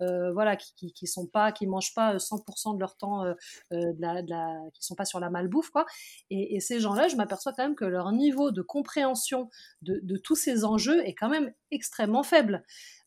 [0.00, 3.24] voilà, qui, qui, qui sont pas, qui mangent pas euh, 100% de leur temps,
[3.70, 5.86] de la, de la, qui sont pas sur la malbouffe quoi.
[6.30, 9.48] Et, et ces gens-là, je m'aperçois quand même que leur niveau de compréhension
[9.82, 12.57] de, de tous ces enjeux est quand même extrêmement faible.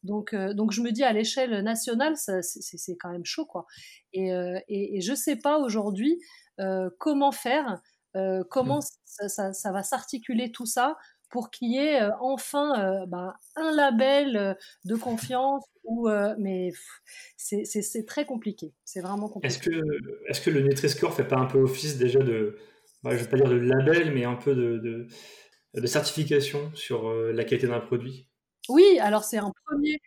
[0.03, 3.65] Donc, euh, donc je me dis à l'échelle nationale, ça, c'est, quand même chaud, quoi.
[4.13, 6.19] Et, euh, et, et je sais pas aujourd'hui
[6.59, 7.81] euh, comment faire,
[8.49, 8.81] comment Mm.
[9.05, 10.97] ça, ça- ça va s'articuler tout ça
[11.29, 15.63] pour qu'il y ait enfin ben, un label de confiance.
[15.85, 16.71] Ou, mais
[17.37, 18.73] c'est, très compliqué.
[18.85, 19.71] C'est vraiment Est-ce compliqué.
[19.71, 22.57] que, est-ce que le Nutri-Score fait pas un peu office déjà de,
[23.01, 25.07] bah, je vais pas dire de label, mais un peu de, de,
[25.81, 28.27] de certification sur la qualité d'un produit?
[28.71, 29.97] Oui, alors c'est un premier.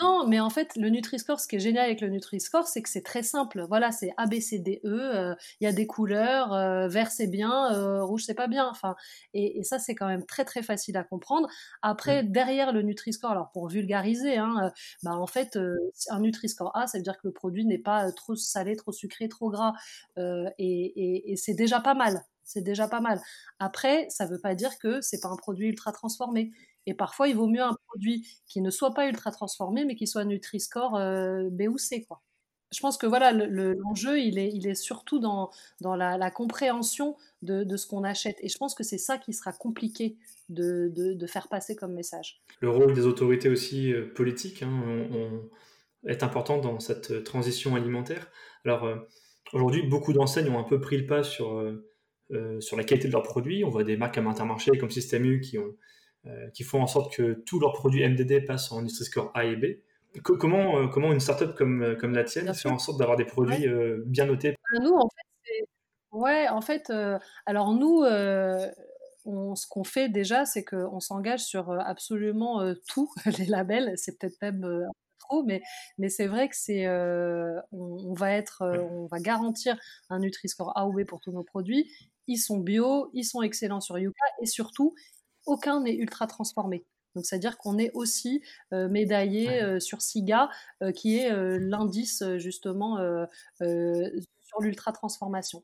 [0.00, 2.88] Non, mais en fait, le Nutri-Score, ce qui est génial avec le Nutri-Score, c'est que
[2.88, 3.64] c'est très simple.
[3.68, 4.88] Voilà, c'est A, B, C, D, E.
[4.90, 6.52] euh, Il y a des couleurs.
[6.52, 7.72] euh, vert, c'est bien.
[7.72, 8.66] euh, rouge, c'est pas bien.
[8.68, 8.96] Enfin,
[9.34, 11.48] et, et ça, c'est quand même très, très facile à comprendre.
[11.82, 12.32] Après, Mm.
[12.32, 14.72] derrière le Nutri-Score, alors pour vulgariser, hein,
[15.04, 15.56] bah, en fait,
[16.10, 19.28] un Nutri-Score A, ça veut dire que le produit n'est pas trop salé, trop sucré,
[19.28, 19.74] trop gras.
[20.16, 22.24] et et- et c'est déjà pas mal.
[22.46, 23.20] C'est déjà pas mal.
[23.58, 26.50] Après, ça veut pas dire que c'est pas un produit ultra transformé.
[26.86, 30.06] Et parfois, il vaut mieux un produit qui ne soit pas ultra transformé, mais qui
[30.06, 32.20] soit Nutri-Score euh, B ou C, quoi.
[32.72, 35.50] je pense que voilà, l'enjeu, il, est, surtout dans,
[35.82, 38.36] la, compréhension de, ce qu'on achète.
[38.40, 40.16] Et je pense que c'est ça qui sera compliqué
[40.48, 42.42] de, faire passer comme message.
[42.60, 44.82] Le rôle des autorités aussi euh, politiques hein,
[46.06, 48.30] est important dans cette transition alimentaire.
[48.64, 48.96] Alors euh,
[49.52, 53.12] aujourd'hui, beaucoup d'enseignes ont un peu pris le pas sur, euh, sur la qualité de
[53.12, 53.64] leurs produits.
[53.64, 55.74] On voit des marques comme Intermarché, comme Système U qui, ont,
[56.54, 59.64] qui font en sorte que tous leurs produits MDD passent en Nutri-Score A et B.
[60.22, 63.24] Comment, euh, comment une startup comme, euh, comme la tienne fait en sorte d'avoir des
[63.24, 64.52] produits euh, bien notés?
[64.52, 65.66] Bah, Nous, en fait,
[66.12, 66.92] ouais, en fait
[67.46, 68.04] alors nous,
[69.24, 73.94] on, ce qu'on fait déjà, c'est qu'on s'engage sur absolument tout, les labels.
[73.96, 74.86] C'est peut-être même
[75.18, 75.62] trop, mais,
[75.98, 76.86] mais c'est vrai que c'est,
[77.72, 79.76] on, va être, on va garantir
[80.10, 81.90] un Nutri-Score A ou B pour tous nos produits.
[82.26, 84.94] Ils sont bio, ils sont excellents sur Yuka et surtout,
[85.46, 86.84] aucun n'est ultra transformé.
[87.14, 90.50] Donc, c'est-à-dire qu'on est aussi euh, médaillé euh, sur SIGA,
[90.82, 92.98] euh, qui est l'indice justement
[93.58, 95.62] sur l'ultra transformation.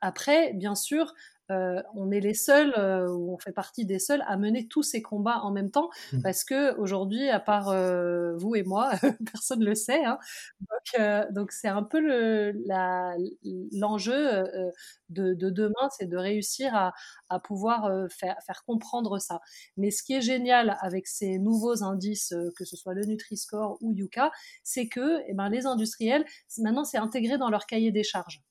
[0.00, 1.14] après, bien sûr,
[1.50, 4.82] euh, on est les seuls, euh, ou on fait partie des seuls, à mener tous
[4.82, 6.22] ces combats en même temps, mmh.
[6.22, 8.92] parce que aujourd'hui, à part euh, vous et moi,
[9.32, 10.04] personne ne le sait.
[10.04, 10.18] Hein.
[11.30, 12.00] Donc, c'est un peu
[13.72, 14.44] l'enjeu
[15.08, 18.36] de, demain, c'est de réussir à, pouvoir faire,
[18.66, 19.40] comprendre ça.
[19.76, 23.92] Mais ce qui est génial avec ces nouveaux indices, que ce soit le Nutri-Score ou
[23.94, 24.30] Yuka,
[24.62, 26.24] c'est que eh ben, les industriels,
[26.58, 28.42] maintenant, c'est intégré dans leur cahier des charges.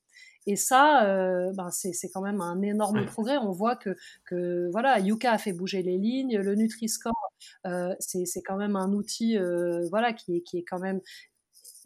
[0.48, 3.38] Et ça, euh, ben c'est quand même un énorme progrès.
[3.38, 6.38] On voit que, que voilà, Yuka a fait bouger les lignes.
[6.38, 7.32] Le Nutri-Score,
[7.68, 11.02] euh, c'est quand même un outil euh, voilà, qui, est, qui est quand même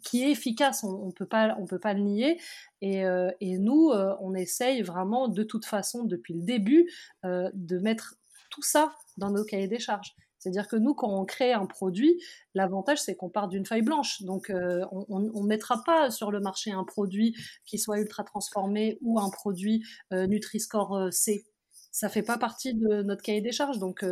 [0.04, 2.40] qui est efficace, on, ne peut pas, on peut pas le nier.
[2.82, 6.92] Et, euh, et nous, euh, on essaye vraiment, de toute façon, depuis le début,
[7.26, 8.16] euh, de mettre
[8.50, 10.16] tout ça dans nos cahiers des charges.
[10.44, 12.22] C'est-à-dire que nous, quand on crée un produit,
[12.54, 14.22] l'avantage, c'est qu'on part d'une feuille blanche.
[14.24, 17.34] Donc, euh, on ne mettra pas sur le marché un produit
[17.66, 21.46] qui soit ultra transformé ou un produit euh, Nutri-Score euh, C.
[21.92, 23.78] Ça fait pas partie de notre cahier des charges.
[23.78, 24.04] Donc,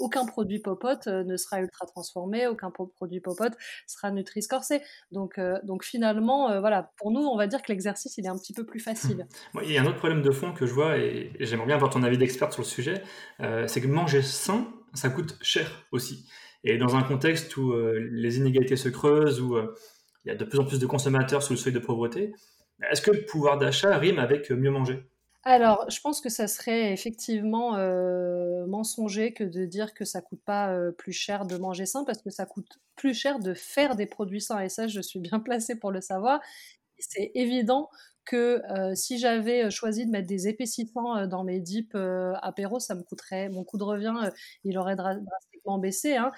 [0.00, 3.52] aucun produit popote ne sera ultra transformé, aucun produit popote
[3.86, 4.82] sera Nutri-Score C.
[5.12, 8.52] Donc, donc finalement, voilà, pour nous, on va dire que l'exercice, il est un petit
[8.52, 9.28] peu plus facile.
[9.62, 11.92] il y a un autre problème de fond que je vois, et j'aimerais bien avoir
[11.92, 13.00] ton avis d'expert sur le sujet,
[13.38, 16.26] c'est que manger sain, ça coûte cher aussi.
[16.64, 19.74] Et dans un contexte où euh, les inégalités se creusent, où euh,
[20.24, 22.34] il y a de plus en plus de consommateurs sous le seuil de pauvreté,
[22.90, 25.02] est-ce que le pouvoir d'achat rime avec mieux manger?
[25.42, 30.42] Alors, je pense que ça serait effectivement euh, mensonger que de dire que ça coûte
[30.44, 34.04] pas plus cher de manger sain, parce que ça coûte plus cher de faire des
[34.04, 34.60] produits sains.
[34.60, 36.40] Et ça, je suis bien placée pour le savoir.
[36.98, 37.88] C'est évident
[38.24, 41.96] que euh, si j'avais euh, choisi de mettre des épaississants euh, dans mes dips
[42.42, 44.14] apéro, ça me coûterait, mon coût de revient,
[44.64, 46.16] il aurait drastiquement baissé.
[46.16, 46.32] Hein.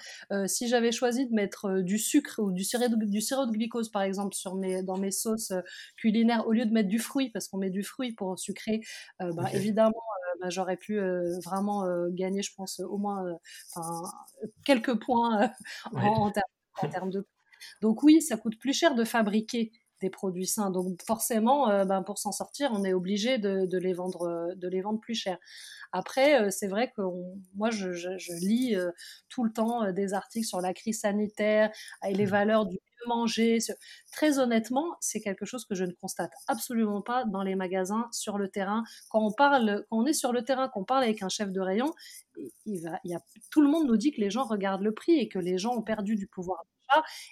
[0.47, 3.89] si j'avais choisi de mettre du sucre ou du sirop, de, du sirop de glucose,
[3.89, 5.53] par exemple, sur mes, dans mes sauces
[5.97, 8.81] culinaires, au lieu de mettre du fruit, parce qu'on met du fruit pour sucrer,
[9.19, 9.93] bah, évidemment,
[10.41, 10.99] bah, j'aurais pu
[11.45, 13.23] vraiment gagner, je pense, au moins
[14.65, 15.51] quelques points
[15.93, 16.31] en,
[16.81, 17.25] en termes de
[17.81, 19.71] donc oui, ça coûte plus cher de fabriquer
[20.03, 20.69] des produits sains.
[20.69, 24.67] Donc forcément, euh, ben, pour s'en sortir, on est obligé de, les vendre, euh, de
[24.67, 25.37] les vendre plus cher.
[25.93, 27.01] Après, euh, c'est vrai que
[27.55, 27.89] moi, je,
[28.45, 28.75] lis
[29.29, 31.71] tout le temps des articles sur la crise sanitaire
[32.05, 32.29] et les mmh.
[32.29, 33.59] valeurs du manger.
[34.11, 38.37] Très honnêtement, c'est quelque chose que je ne constate absolument pas dans les magasins, sur
[38.37, 38.83] le terrain.
[39.09, 41.61] Quand on parle, quand on est sur le terrain, qu'on parle avec un chef de
[41.61, 41.93] rayon,
[42.65, 44.93] il va, il y a, tout le monde nous dit que les gens regardent le
[44.93, 46.63] prix et que les gens ont perdu du pouvoir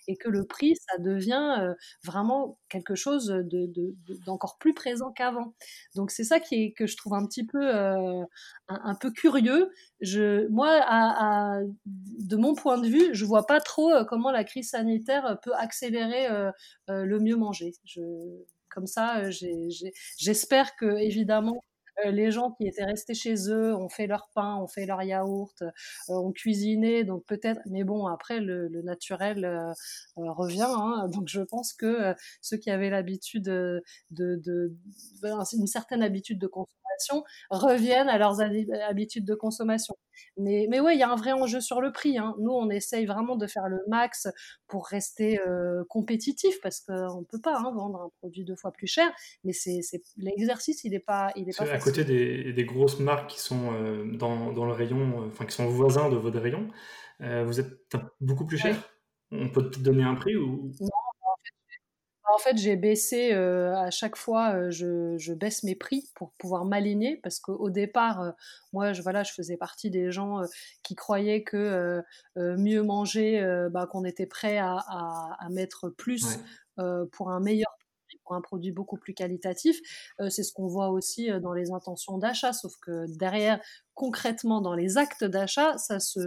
[0.07, 3.27] et que le prix, ça devient euh, vraiment quelque chose
[4.25, 5.53] d'encore de, plus présent qu'avant.
[5.95, 8.23] Donc c'est ça qui est, que je trouve un petit peu, euh,
[8.67, 9.71] un, peu curieux.
[10.49, 10.79] Moi,
[11.85, 15.53] de mon point de vue, je vois pas trop euh, comment la crise sanitaire peut
[15.55, 16.27] accélérer
[16.87, 17.73] le mieux manger.
[18.69, 19.29] Comme ça,
[20.17, 21.61] j'espère que évidemment
[22.05, 25.61] les gens qui étaient restés chez eux ont fait leur pain, ont fait leur yaourt,
[25.61, 25.69] euh,
[26.09, 29.71] ont cuisiné, donc peut-être, mais bon, après le, naturel euh,
[30.15, 31.07] revient, hein.
[31.13, 34.75] donc je pense que ceux qui avaient l'habitude de, de,
[35.21, 39.95] ben, une certaine habitude de consommation reviennent à leurs habitudes de consommation.
[40.37, 42.17] Mais, mais ouais, il y a un vrai enjeu sur le prix.
[42.17, 42.35] Hein.
[42.39, 44.27] Nous, on essaye vraiment de faire le max
[44.67, 45.39] pour rester
[45.89, 49.11] compétitif parce qu'on ne peut pas hein, vendre un produit deux fois plus cher.
[49.43, 49.81] Mais c'est,
[50.17, 53.71] l'exercice, il n'est pas, il est pas À côté des, des, grosses marques qui sont
[54.13, 56.69] dans, dans, le rayon, enfin qui sont voisins de votre rayon,
[57.19, 57.71] vous êtes
[58.19, 58.75] beaucoup plus cher?
[59.31, 60.71] On peut te donner un prix ou?
[62.33, 67.17] En fait, j'ai baissé à chaque fois, je, je, baisse mes prix pour pouvoir m'aligner
[67.17, 68.33] parce qu'au départ,
[68.73, 70.41] moi, je, voilà, je faisais partie des gens
[70.83, 72.01] qui croyaient que
[72.35, 76.39] mieux manger, bah, qu'on était prêt à, à, à mettre plus
[77.11, 77.71] pour un meilleur
[78.23, 79.79] pour un produit beaucoup plus qualitatif.
[80.29, 83.59] c'est ce qu'on voit aussi dans les intentions d'achat, sauf que derrière,
[83.93, 86.19] concrètement dans les actes d'achat, ça se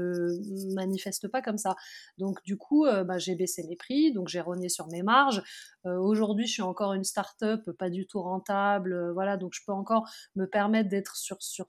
[0.75, 1.77] manifeste pas comme ça.
[2.19, 5.43] Donc du coup, euh, bah, j'ai baissé mes prix, donc j'ai rogné sur mes marges.
[5.87, 9.61] Euh, aujourd'hui, je suis encore une start-up, pas du tout rentable, euh, voilà, donc je
[9.67, 11.67] peux encore me permettre d'être sur sur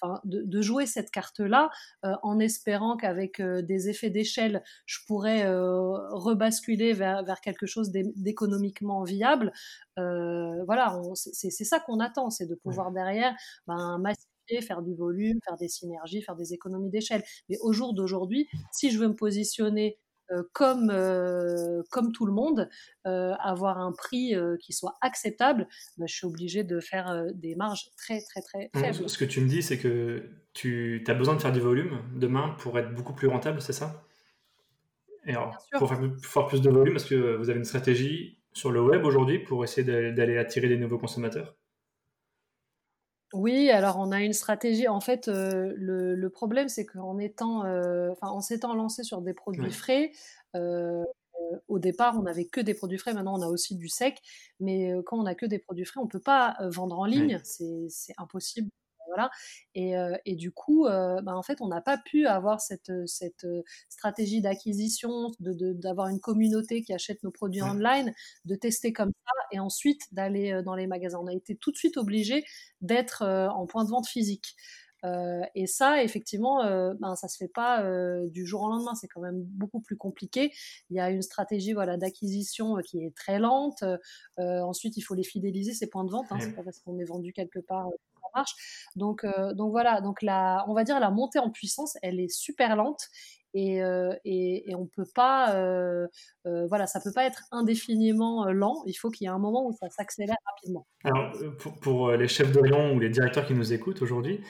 [0.00, 1.70] enfin, de, jouer cette carte-là,
[2.02, 9.52] en espérant qu'avec des effets d'échelle, je pourrais rebasculer vers, vers quelque chose d'économiquement viable.
[9.96, 13.34] voilà, c'est ça qu'on attend, c'est de pouvoir derrière
[13.66, 13.98] ben,
[14.60, 17.22] faire du volume, faire des synergies, faire des économies d'échelle.
[17.48, 19.98] Mais au jour d'aujourd'hui, si je veux me positionner
[20.32, 22.68] euh, comme, euh, comme tout le monde,
[23.06, 27.90] euh, avoir un prix qui soit acceptable, bah, je suis obligée de faire des marges
[27.96, 29.08] très très très faibles.
[29.08, 32.54] Ce que tu me dis, c'est que tu as besoin de faire du volume demain
[32.58, 34.04] pour être beaucoup plus rentable, c'est ça?
[35.24, 38.72] Et alors, pour faire, faire, plus de volume, est-ce que vous avez une stratégie sur
[38.72, 41.54] le web aujourd'hui pour essayer d'aller attirer des nouveaux consommateurs?
[43.32, 44.88] Oui, alors on a une stratégie.
[44.88, 49.32] En fait, euh, le, problème, c'est qu'en étant, euh, enfin, en s'étant lancé sur des
[49.34, 50.12] produits frais,
[50.54, 51.04] euh,
[51.68, 53.14] au départ, on n'avait que des produits frais.
[53.14, 54.20] Maintenant, on a aussi du sec.
[54.60, 57.40] Mais quand on n'a que des produits frais, on ne peut pas vendre en ligne.
[57.44, 58.70] C'est impossible
[59.14, 59.30] voilà.
[59.74, 62.90] Et, euh, et, du coup, euh, bah, en fait, on n'a pas pu avoir cette,
[62.90, 63.46] euh, cette
[63.88, 68.12] stratégie d'acquisition, d'avoir de, une communauté qui achète nos produits online,
[68.44, 71.18] de tester comme ça et ensuite d'aller dans les magasins.
[71.22, 72.44] On a été tout de suite obligé
[72.80, 74.56] d'être en point de vente physique.
[75.04, 78.94] Euh, et ça, effectivement, euh, ben, ça se fait pas euh, du jour au lendemain.
[78.94, 80.52] C'est quand même beaucoup plus compliqué.
[80.90, 83.84] Il y a une stratégie voilà, d'acquisition qui est très lente.
[84.38, 86.26] ensuite, il faut les fidéliser, ces points de vente.
[86.30, 87.88] Hein, C'est pas parce qu'on est vendu quelque part
[88.34, 88.52] marche.
[88.96, 90.00] Donc, donc voilà.
[90.00, 93.08] Donc la, on va dire la montée en puissance, elle est super lente
[93.54, 96.06] et, euh, et, on peut pas, euh,
[96.46, 98.82] euh, voilà, ça peut pas être indéfiniment lent.
[98.86, 100.86] Il faut qu'il y ait un moment où ça s'accélère rapidement.
[101.04, 101.32] Alors,
[101.80, 104.40] pour, les chefs rayon ou les directeurs qui nous écoutent aujourd'hui,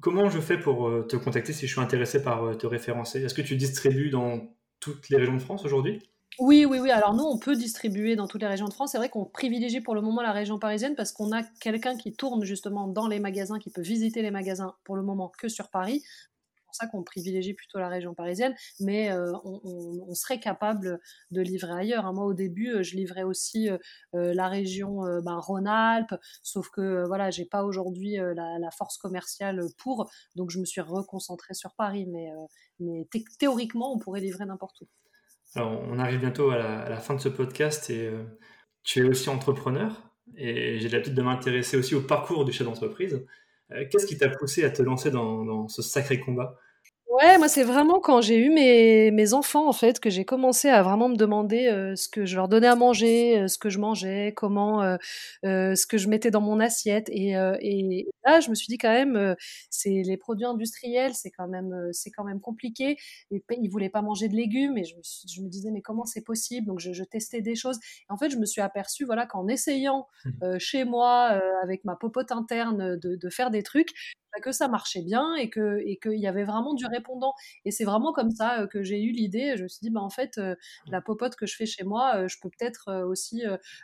[0.00, 3.22] comment je fais pour te contacter si je suis intéressé par te référencer?
[3.22, 4.40] Est-ce que tu distribues dans
[4.80, 6.00] toutes les régions de France aujourd'hui?
[6.38, 6.90] Oui, oui, oui.
[6.90, 8.92] Alors nous, on peut distribuer dans toutes les régions de France.
[8.92, 12.12] C'est vrai qu'on privilégie pour le moment la région parisienne parce qu'on a quelqu'un qui
[12.12, 15.68] tourne justement dans les magasins, qui peut visiter les magasins pour le moment que sur
[15.68, 16.04] Paris
[16.68, 21.72] pour ça qu'on privilégie plutôt la région parisienne, mais euh, on, serait capable de livrer
[21.72, 22.04] ailleurs.
[22.06, 22.12] Hein.
[22.12, 23.78] Moi, au début, euh, je livrais aussi euh,
[24.12, 30.50] la région ben, Rhône-Alpes, sauf que voilà, j'ai pas aujourd'hui la, force commerciale pour, donc
[30.50, 32.28] je me suis reconcentrée sur Paris, mais,
[32.80, 34.88] mais théoriquement, on pourrait livrer n'importe où.
[35.54, 38.10] Alors, on arrive bientôt à la, fin de ce podcast et
[38.82, 43.24] tu es aussi entrepreneur et j'ai l'habitude de m'intéresser aussi au parcours du chef d'entreprise.
[43.72, 46.56] Euh, qu'est-ce qui t'a poussé à te lancer dans, ce sacré combat?
[47.18, 50.68] Ouais, moi c'est vraiment quand j'ai eu mes, mes enfants en fait que j'ai commencé
[50.68, 53.68] à vraiment me demander euh, ce que je leur donnais à manger, euh, ce que
[53.70, 54.96] je mangeais, comment,
[55.42, 58.92] ce que je mettais dans mon assiette et, et là je me suis dit quand
[58.92, 59.34] même
[59.68, 62.96] c'est les produits industriels c'est quand même c'est quand même compliqué.
[63.32, 66.04] Et, ils voulaient pas manger de légumes et je me, je me disais mais comment
[66.04, 66.68] c'est possible?
[66.68, 67.78] Donc je, je, testais des choses.
[68.08, 70.58] Et en fait je me suis aperçue voilà qu'en essayant mmh.
[70.58, 73.90] chez moi avec ma popote interne de, de faire des trucs
[74.40, 77.34] que ça marchait bien et que et qu'il y avait vraiment du répondant.
[77.64, 79.56] Et c'est vraiment comme ça que j'ai eu l'idée.
[79.56, 80.40] Je me suis dit, bah en fait,
[80.86, 83.42] la popote que je fais chez moi, je peux peut-être aussi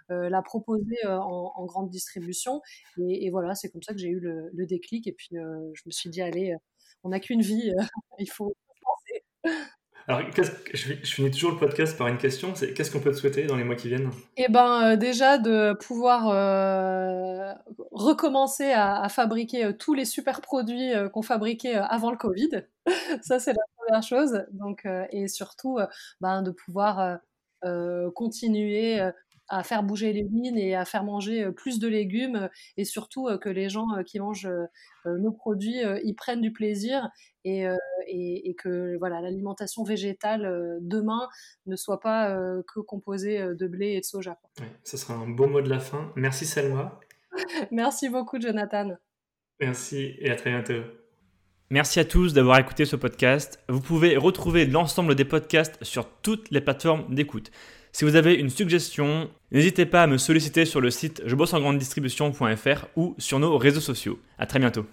[0.09, 2.61] la proposer en, grande distribution.
[2.99, 5.07] Et, voilà, c'est comme ça que j'ai eu le, le, déclic.
[5.07, 6.55] Et puis je me suis dit, allez,
[7.05, 7.73] on n'a qu'une vie,
[8.19, 9.65] il faut penser.
[10.07, 10.21] Alors,
[10.75, 13.57] je, finis toujours le podcast par une question, c'est qu'est-ce qu'on peut te souhaiter dans
[13.57, 14.11] les mois qui viennent?
[14.37, 17.55] Eh ben, euh, déjà de pouvoir euh,
[17.91, 22.67] recommencer à, fabriquer euh, tous les super produits qu'on fabriquait avant le Covid.
[23.23, 24.45] Ça, c'est la première chose.
[24.53, 25.79] Donc, et surtout,
[26.21, 27.19] ben, de pouvoir
[28.15, 29.01] continuer
[29.49, 33.49] à faire bouger les lignes et à faire manger plus de légumes et surtout que
[33.49, 34.49] les gens qui mangent
[35.05, 37.09] nos produits y prennent du plaisir
[37.45, 37.67] et,
[38.09, 41.29] et, que voilà l'alimentation végétale demain
[41.67, 42.35] ne soit pas
[42.73, 44.39] que composée de blé et de soja.
[44.61, 46.13] Oui, ce sera un beau mot de la fin.
[46.17, 46.99] Merci Selma.
[47.71, 48.97] Merci beaucoup Jonathan.
[49.61, 50.83] Merci et à très bientôt.
[51.71, 53.59] Merci à tous d'avoir écouté ce podcast.
[53.69, 57.51] Vous pouvez retrouver l'ensemble des podcasts sur toutes les plateformes d'écoute.
[57.95, 61.55] Si vous avez une suggestion, n'hésitez pas à me solliciter sur le site je bosse
[61.55, 64.19] en grande distribution.fr ou sur nos réseaux sociaux.
[64.37, 64.85] À très bientôt.